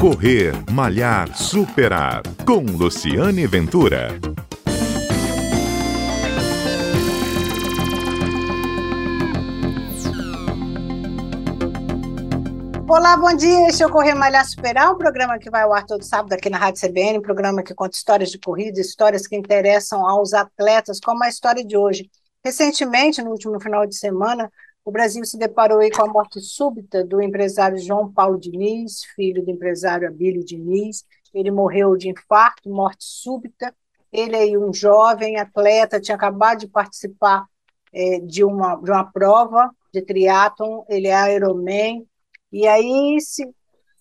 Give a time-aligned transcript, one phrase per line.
[0.00, 2.22] Correr, Malhar, Superar.
[2.44, 4.08] Com Luciane Ventura.
[12.86, 13.68] Olá, bom dia.
[13.68, 16.50] Este é o Correr Malhar Superar, um programa que vai ao ar todo sábado aqui
[16.50, 21.00] na Rádio CBN, um programa que conta histórias de corrida, histórias que interessam aos atletas,
[21.00, 22.10] como a história de hoje.
[22.44, 24.52] Recentemente, no último final de semana,
[24.86, 29.44] o Brasil se deparou aí com a morte súbita do empresário João Paulo Diniz, filho
[29.44, 31.04] do empresário Abílio Diniz.
[31.34, 33.74] Ele morreu de infarto, morte súbita.
[34.12, 37.44] Ele aí, um jovem atleta, tinha acabado de participar
[37.92, 42.06] é, de, uma, de uma prova de triatlon, ele é Ironman,
[42.52, 43.44] e aí se,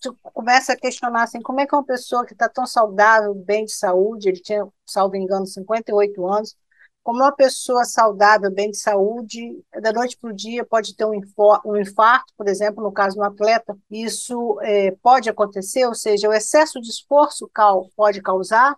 [0.01, 3.65] se começa a questionar assim, como é que uma pessoa que está tão saudável, bem
[3.65, 6.55] de saúde, ele tinha, salvo engano, 58 anos,
[7.05, 11.21] como uma pessoa saudável, bem de saúde, da noite para o dia pode ter um,
[11.63, 16.33] um infarto, por exemplo, no caso do atleta, isso é, pode acontecer, ou seja, o
[16.33, 17.47] excesso de esforço
[17.95, 18.75] pode causar,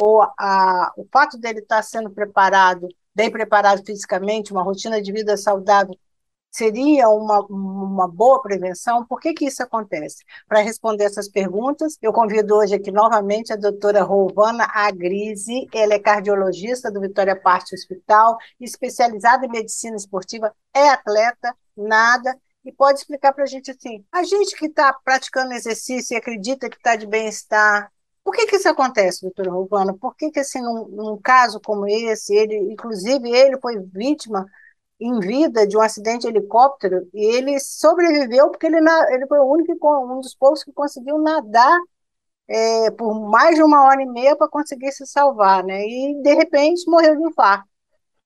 [0.00, 5.36] ou a, o fato dele estar sendo preparado, bem preparado fisicamente, uma rotina de vida
[5.36, 5.98] saudável,
[6.54, 9.04] seria uma, uma boa prevenção?
[9.04, 10.24] Por que, que isso acontece?
[10.46, 15.98] Para responder essas perguntas, eu convido hoje aqui novamente a doutora Rovana Agrise, ela é
[15.98, 23.32] cardiologista do Vitória Parte Hospital, especializada em medicina esportiva, é atleta, nada, e pode explicar
[23.32, 27.06] para a gente assim, a gente que está praticando exercício e acredita que está de
[27.06, 27.90] bem-estar,
[28.22, 29.92] por que, que isso acontece, doutora Rovana?
[29.92, 34.46] Por que, que assim, num, num caso como esse, ele, inclusive ele foi vítima
[35.04, 38.78] em vida de um acidente de helicóptero e ele sobreviveu porque ele,
[39.10, 39.74] ele foi o único,
[40.14, 41.78] um dos poucos que conseguiu nadar
[42.48, 45.86] é, por mais de uma hora e meia para conseguir se salvar, né?
[45.86, 47.68] E de repente morreu de infarto.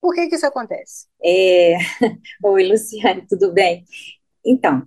[0.01, 1.07] Por que que isso acontece?
[1.23, 1.77] É...
[2.45, 3.85] Oi, Luciane, tudo bem?
[4.45, 4.85] Então,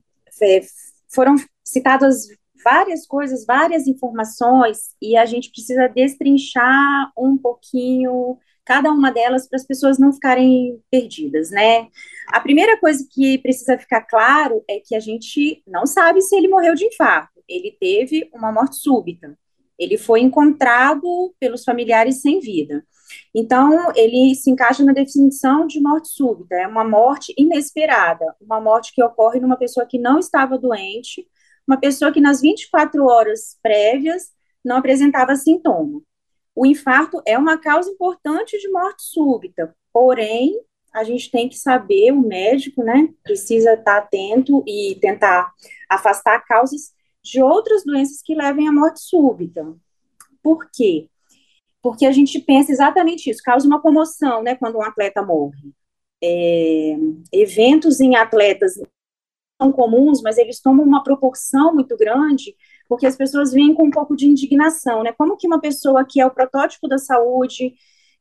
[1.13, 2.27] foram citadas
[2.63, 9.57] várias coisas, várias informações, e a gente precisa destrinchar um pouquinho cada uma delas para
[9.57, 11.87] as pessoas não ficarem perdidas, né?
[12.27, 16.47] A primeira coisa que precisa ficar claro é que a gente não sabe se ele
[16.47, 17.41] morreu de infarto.
[17.47, 19.37] Ele teve uma morte súbita.
[19.77, 22.85] Ele foi encontrado pelos familiares sem vida.
[23.33, 26.55] Então, ele se encaixa na definição de morte súbita.
[26.55, 31.27] É uma morte inesperada, uma morte que ocorre numa pessoa que não estava doente,
[31.67, 34.31] uma pessoa que nas 24 horas prévias
[34.63, 36.01] não apresentava sintoma.
[36.55, 40.59] O infarto é uma causa importante de morte súbita, porém,
[40.93, 45.53] a gente tem que saber, o médico, né, precisa estar atento e tentar
[45.89, 49.65] afastar causas de outras doenças que levem à morte súbita.
[50.43, 51.07] Por quê?
[51.81, 55.73] Porque a gente pensa exatamente isso, causa uma comoção, né, quando um atleta morre.
[56.23, 56.95] É,
[57.31, 58.73] eventos em atletas
[59.69, 62.55] comuns, mas eles tomam uma proporção muito grande
[62.87, 65.13] porque as pessoas vêm com um pouco de indignação, né?
[65.13, 67.73] Como que uma pessoa que é o protótipo da saúde,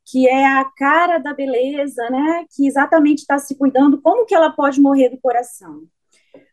[0.06, 2.44] que é a cara da beleza, né?
[2.54, 5.82] Que exatamente está se cuidando, como que ela pode morrer do coração?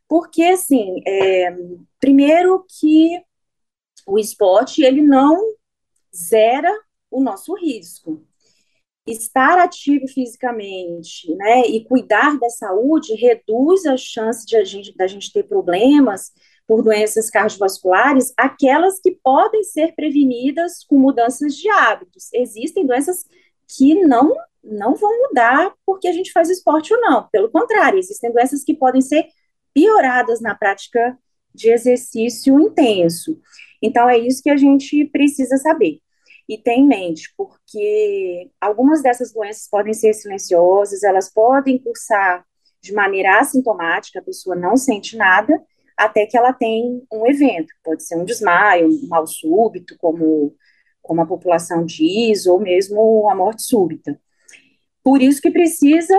[0.08, 1.56] Porque, assim, é,
[2.00, 3.22] primeiro que
[4.08, 5.40] o esporte, ele não
[6.16, 6.74] zera
[7.12, 8.26] o nosso risco.
[9.08, 15.08] Estar ativo fisicamente, né, e cuidar da saúde reduz a chance de a gente, da
[15.08, 16.32] gente ter problemas
[16.68, 22.30] por doenças cardiovasculares, aquelas que podem ser prevenidas com mudanças de hábitos.
[22.34, 23.26] Existem doenças
[23.68, 24.36] que não
[24.70, 27.30] não vão mudar porque a gente faz esporte ou não.
[27.32, 29.26] Pelo contrário, existem doenças que podem ser
[29.74, 31.18] pioradas na prática
[31.56, 33.40] de exercício intenso.
[33.82, 36.02] Então, é isso que a gente precisa saber
[36.48, 42.46] e ter em mente, porque algumas dessas doenças podem ser silenciosas, elas podem cursar
[42.82, 45.62] de maneira assintomática, a pessoa não sente nada,
[45.98, 50.56] até que ela tem um evento, pode ser um desmaio, um mal súbito, como,
[51.02, 54.20] como a população diz, ou mesmo a morte súbita.
[55.04, 56.18] Por isso que precisa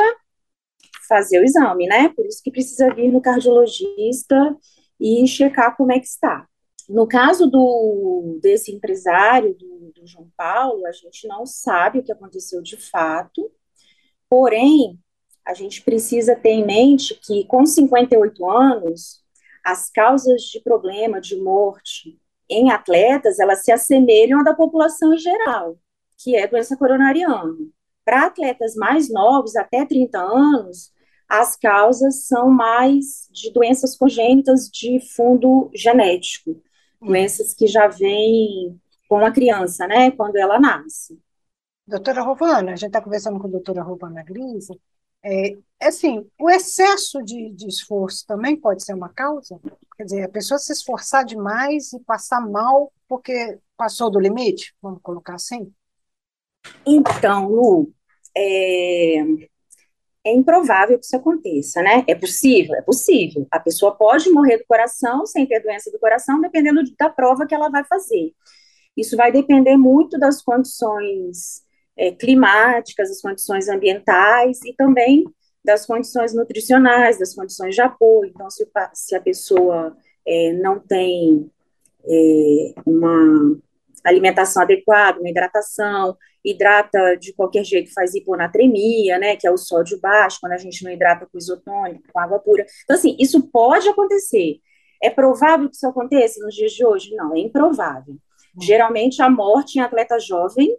[1.09, 2.11] fazer o exame, né?
[2.11, 4.56] Por isso que precisa vir no cardiologista
[5.00, 6.47] e checar como é que está.
[6.88, 12.12] No caso do, desse empresário, do, do João Paulo, a gente não sabe o que
[12.12, 13.50] aconteceu de fato,
[14.29, 14.99] porém,
[15.44, 19.23] a gente precisa ter em mente que com 58 anos,
[19.64, 22.19] as causas de problema de morte
[22.49, 25.79] em atletas, elas se assemelham à da população em geral,
[26.19, 27.55] que é doença coronariana.
[28.05, 30.90] Para atletas mais novos, até 30 anos,
[31.29, 36.62] as causas são mais de doenças congênitas de fundo genético,
[37.00, 41.19] doenças que já vêm com a criança, né, quando ela nasce.
[41.87, 44.79] Doutora Rovana, a gente está conversando com a doutora Rovana Grise,
[45.25, 49.61] É, assim, o excesso de, de esforço também pode ser uma causa?
[49.97, 55.00] Quer dizer, a pessoa se esforçar demais e passar mal porque passou do limite, vamos
[55.03, 55.73] colocar assim?
[56.87, 57.93] Então, Lu,
[58.37, 59.23] é,
[60.28, 62.04] é improvável que isso aconteça, né?
[62.06, 62.75] É possível?
[62.75, 63.46] É possível.
[63.50, 67.54] A pessoa pode morrer do coração sem ter doença do coração, dependendo da prova que
[67.54, 68.32] ela vai fazer.
[68.96, 71.62] Isso vai depender muito das condições
[71.96, 75.25] é, climáticas, das condições ambientais e também
[75.64, 78.30] das condições nutricionais, das condições de apoio.
[78.34, 79.96] Então, se, se a pessoa
[80.26, 81.50] é, não tem
[82.04, 83.56] é, uma
[84.04, 90.00] alimentação adequada, uma hidratação, hidrata de qualquer jeito, faz hiponatremia, né, que é o sódio
[90.00, 92.64] baixo, quando a gente não hidrata com isotônico, com água pura.
[92.85, 94.61] Então, assim, isso pode acontecer.
[95.02, 97.14] É provável que isso aconteça nos dias de hoje?
[97.14, 98.14] Não, é improvável.
[98.14, 98.61] Hum.
[98.61, 100.76] Geralmente, a morte em atleta jovem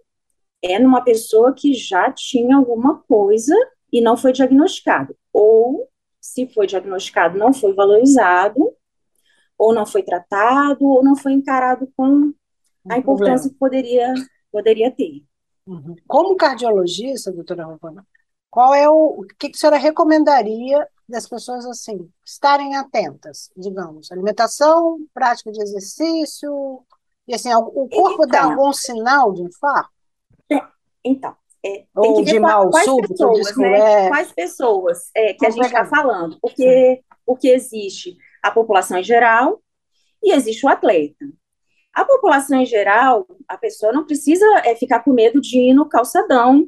[0.62, 3.56] é numa pessoa que já tinha alguma coisa
[3.92, 5.16] e não foi diagnosticado.
[5.32, 5.88] Ou,
[6.20, 8.74] se foi diagnosticado, não foi valorizado,
[9.58, 12.34] ou não foi tratado, ou não foi encarado com
[12.90, 14.14] a importância que poderia,
[14.52, 15.24] poderia ter.
[15.70, 15.96] Uhum.
[16.08, 18.04] Como cardiologista, doutora Rovana,
[18.50, 24.12] qual é o, o que, que a senhora recomendaria das pessoas assim, estarem atentas, digamos,
[24.12, 26.84] alimentação, prática de exercício,
[27.28, 29.92] e assim, o corpo então, dá algum sinal de infarto?
[31.06, 34.06] Então, é, tem que ver quais, quais súbito, pessoas, né?
[34.06, 34.08] É...
[34.10, 39.62] Quais pessoas é, que a gente está falando, porque, porque existe a população em geral
[40.24, 41.26] e existe o atleta.
[41.94, 45.88] A população em geral, a pessoa não precisa é, ficar com medo de ir no
[45.88, 46.68] calçadão,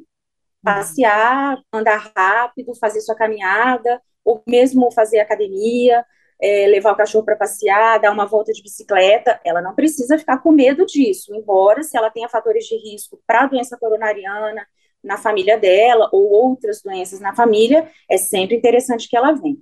[0.62, 6.04] passear, andar rápido, fazer sua caminhada, ou mesmo fazer academia,
[6.40, 9.40] é, levar o cachorro para passear, dar uma volta de bicicleta.
[9.44, 13.42] Ela não precisa ficar com medo disso, embora se ela tenha fatores de risco para
[13.42, 14.66] a doença coronariana
[15.02, 19.58] na família dela ou outras doenças na família, é sempre interessante que ela venha.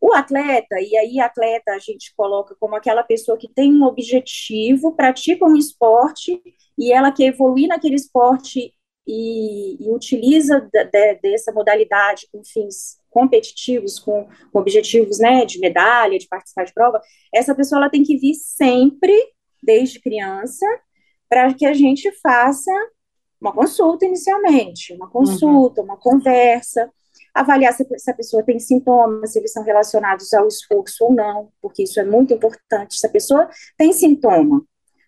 [0.00, 4.94] O atleta, e aí atleta a gente coloca como aquela pessoa que tem um objetivo,
[4.96, 6.40] pratica um esporte
[6.78, 8.72] e ela quer evoluir naquele esporte
[9.06, 15.58] e, e utiliza de, de, dessa modalidade com fins competitivos, com, com, objetivos né, de
[15.58, 17.00] medalha, de participar de prova,
[17.34, 19.12] essa pessoa ela tem que vir sempre,
[19.62, 20.64] desde criança,
[21.28, 22.70] para que a gente faça
[23.40, 25.86] uma consulta inicialmente, uma consulta, uhum.
[25.86, 26.90] uma conversa,
[27.34, 31.50] avaliar se, se, a pessoa tem sintomas, se eles são relacionados ao esforço ou não,
[31.60, 32.98] porque isso é muito importante.
[32.98, 34.62] Se a pessoa tem sintoma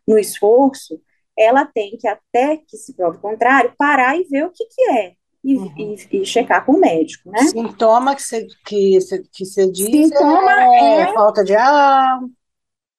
[0.07, 1.01] no esforço,
[1.37, 4.91] ela tem que, até que se prove o contrário, parar e ver o que, que
[4.91, 5.13] é.
[5.45, 5.75] E, uhum.
[5.77, 7.41] e, e, checar com o médico, né?
[7.45, 8.99] Sintoma que você que
[9.33, 12.21] que você diz Sintoma é, é falta de ar,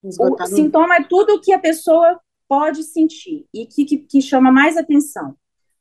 [0.03, 4.75] o sintoma é tudo que a pessoa pode sentir e que, que, que chama mais
[4.75, 5.35] atenção.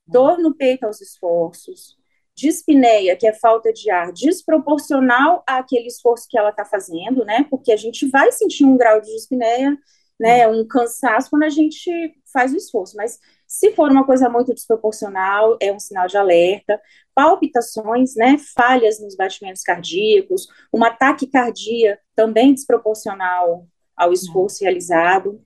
[0.06, 1.96] Dor no peito aos esforços,
[2.37, 7.46] dispneia, que é falta de ar desproporcional àquele esforço que ela está fazendo, né?
[7.50, 9.76] Porque a gente vai sentir um grau de dispneia,
[10.19, 10.49] né?
[10.49, 11.90] Um cansaço quando a gente
[12.32, 16.81] faz o esforço, mas se for uma coisa muito desproporcional, é um sinal de alerta.
[17.14, 18.37] Palpitações, né?
[18.56, 25.38] Falhas nos batimentos cardíacos, uma taquicardia também desproporcional ao esforço realizado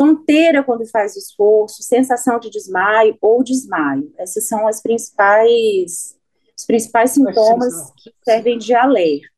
[0.00, 4.10] tonteira quando faz esforço, sensação de desmaio ou desmaio.
[4.16, 6.18] Essas são as principais
[6.60, 9.28] os principais sintomas que servem de alerta.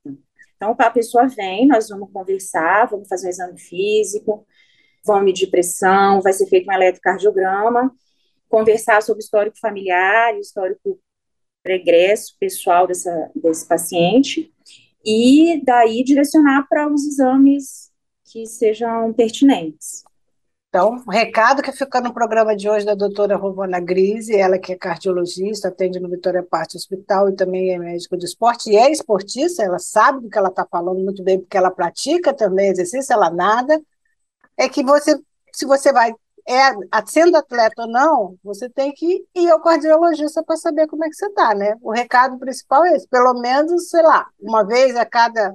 [0.57, 4.47] Então, a pessoa vem, nós vamos conversar, vamos fazer um exame físico,
[5.05, 7.93] vamos medir pressão, vai ser feito um eletrocardiograma,
[8.49, 11.01] conversar sobre o histórico familiar, o histórico
[11.63, 14.53] pregresso pessoal dessa, desse paciente,
[15.05, 17.91] e daí direcionar para os exames
[18.25, 20.05] que sejam pertinentes.
[20.75, 24.73] Então, o recado que fica no programa de hoje da doutora Rovana Grise, ela que
[24.73, 28.91] é cardiologista, atende no Vitória Parte Hospital e também é médico de esporte e é
[28.91, 33.13] esportista, ela sabe do que ela está falando muito bem, porque ela pratica também exercício,
[33.13, 33.79] ela nada,
[34.57, 35.21] é que você,
[35.53, 36.15] se você vai,
[36.49, 36.73] é,
[37.05, 41.17] sendo atleta ou não, você tem que ir ao cardiologista para saber como é que
[41.17, 41.77] você está, né?
[41.83, 45.55] O recado principal é esse, pelo menos, sei lá, uma vez a cada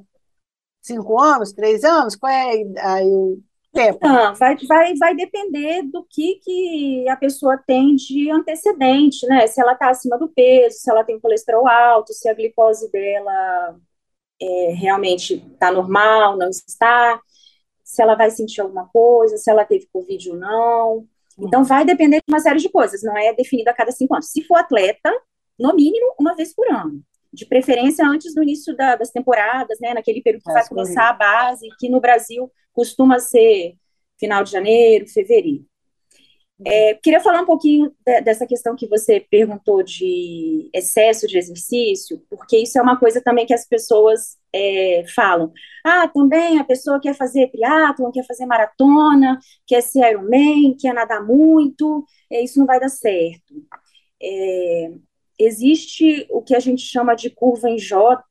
[0.79, 3.39] cinco anos, três anos, qual é aí o
[3.71, 4.00] tempo?
[4.01, 9.47] Ah, vai, vai, vai depender do que, que a pessoa tem de antecedente, né?
[9.47, 13.77] Se ela está acima do peso, se ela tem colesterol alto, se a glicose dela
[14.41, 17.19] é, realmente está normal, não está,
[17.83, 21.07] se ela vai sentir alguma coisa, se ela teve Covid ou não.
[21.39, 24.31] Então, vai depender de uma série de coisas, não é definido a cada cinco anos.
[24.31, 25.12] Se for atleta,
[25.57, 27.01] no mínimo uma vez por ano.
[27.31, 29.93] De preferência antes do início da, das temporadas, né?
[29.93, 33.75] Naquele período que é, vai começar a base, que no Brasil costuma ser
[34.19, 35.65] final de janeiro, fevereiro.
[36.65, 42.19] É, queria falar um pouquinho de, dessa questão que você perguntou de excesso de exercício,
[42.29, 45.51] porque isso é uma coisa também que as pessoas é, falam.
[45.86, 51.24] Ah, também a pessoa quer fazer triatlon, quer fazer maratona, quer ser Ironman, quer nadar
[51.24, 53.53] muito, é, isso não vai dar certo.
[54.22, 54.91] É,
[55.39, 58.24] existe o que a gente chama de curva em J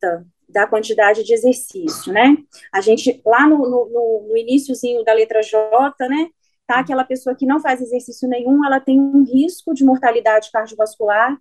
[0.49, 2.37] da quantidade de exercício, né?
[2.73, 6.29] A gente, lá no, no, no iníciozinho da letra J, né,
[6.67, 6.81] tá?
[6.81, 11.37] Aquela pessoa que não faz exercício nenhum, ela tem um risco de mortalidade cardiovascular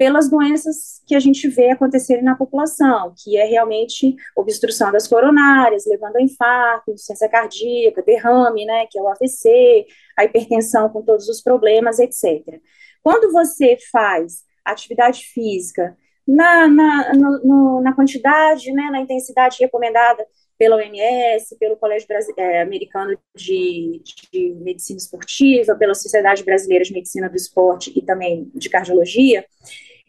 [0.00, 5.84] pelas doenças que a gente vê acontecerem na população, que é realmente obstrução das coronárias,
[5.86, 9.86] levando a infarto, insuficiência cardíaca, derrame, né, que é o AVC,
[10.16, 12.62] a hipertensão com todos os problemas, etc.
[13.02, 20.26] Quando você faz atividade física na, na, no, na quantidade, né, na intensidade recomendada
[20.56, 27.30] pela OMS, pelo Colégio é, Americano de, de, Medicina Esportiva, pela Sociedade Brasileira de Medicina
[27.30, 29.44] do Esporte e também de Cardiologia,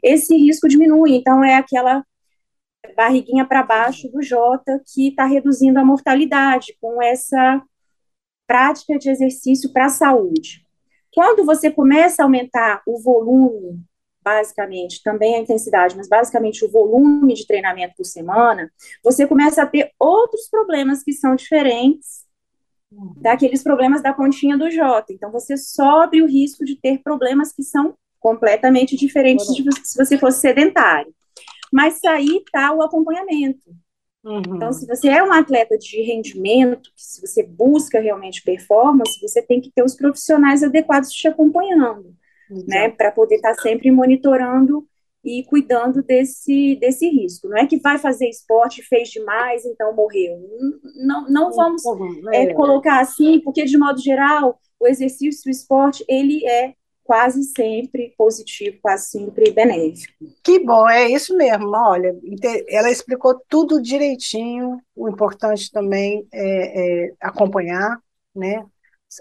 [0.04, 1.16] esse risco diminui.
[1.16, 2.04] Então, é aquela
[2.98, 4.62] barriguinha para baixo do J
[4.94, 7.62] que está reduzindo a mortalidade com essa
[8.46, 10.66] prática de exercício para a saúde.
[11.14, 13.80] Quando você começa a aumentar o volume
[14.24, 18.72] basicamente, também a intensidade, mas basicamente o volume de treinamento por semana,
[19.04, 22.22] você começa a ter outros problemas que são diferentes
[23.18, 25.14] daqueles problemas da pontinha do J.
[25.14, 30.18] Então, você sobe o risco de ter problemas que são completamente diferentes de se você
[30.18, 31.14] fosse sedentário.
[31.72, 33.72] Mas aí está o acompanhamento.
[34.24, 34.42] Uhum.
[34.56, 39.62] Então, se você é um atleta de rendimento, se você busca realmente performance, você tem
[39.62, 42.14] que ter os profissionais adequados te acompanhando
[42.68, 44.86] né, para poder estar tá sempre monitorando
[45.24, 47.48] e cuidando desse, desse risco.
[47.48, 50.38] Não é que vai fazer esporte, fez demais, então morreu.
[50.96, 51.84] Não, não vamos
[52.32, 57.44] é, é, colocar assim, porque de modo geral, o exercício, o esporte, ele é quase
[57.44, 60.14] sempre positivo, quase sempre benéfico.
[60.44, 61.68] Que bom, é isso mesmo.
[61.76, 62.16] Olha,
[62.70, 64.80] ela explicou tudo direitinho.
[64.96, 68.00] O importante também é, é acompanhar,
[68.36, 68.66] né?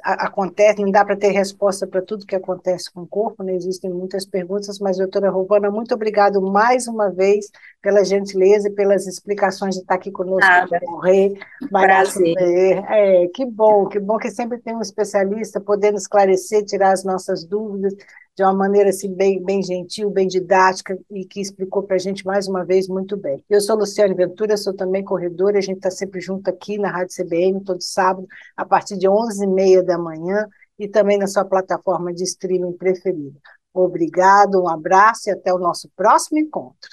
[0.02, 3.54] Acontece, não dá para ter resposta para tudo que acontece com o corpo, né?
[3.54, 7.46] existem muitas perguntas, mas, doutora Rovana, muito obrigado mais uma vez
[7.82, 10.78] pela gentileza e pelas explicações de estar aqui conosco, Nada.
[10.86, 11.32] morrer,
[11.70, 12.84] Prazer.
[12.88, 17.44] É, que bom, que bom que sempre tem um especialista podendo esclarecer, tirar as nossas
[17.44, 17.94] dúvidas,
[18.36, 22.24] de uma maneira assim, bem, bem gentil, bem didática e que explicou para a gente
[22.24, 23.44] mais uma vez muito bem.
[23.48, 27.14] Eu sou Luciane Ventura, sou também corredora, a gente está sempre junto aqui na Rádio
[27.14, 32.24] CBN, todo sábado, a partir de 11h30 da manhã e também na sua plataforma de
[32.24, 33.38] streaming preferida.
[33.72, 36.90] Obrigado, um abraço e até o nosso próximo encontro.